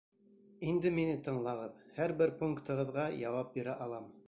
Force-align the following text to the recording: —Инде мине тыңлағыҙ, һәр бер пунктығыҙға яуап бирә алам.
—Инде 0.71 0.91
мине 0.95 1.17
тыңлағыҙ, 1.27 1.77
һәр 1.99 2.15
бер 2.23 2.35
пунктығыҙға 2.41 3.07
яуап 3.21 3.57
бирә 3.59 3.77
алам. 3.89 4.13